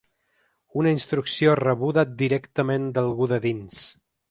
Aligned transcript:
Una 0.83 0.93
instrucció 0.93 1.53
rebuda 1.61 2.07
‘directament 2.23 2.91
d’algú 2.99 3.31
de 3.35 3.41
dins’ 3.49 3.87